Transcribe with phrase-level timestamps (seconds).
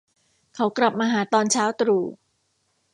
[0.55, 2.05] เขากลับมาหาตอนเช้าตรู่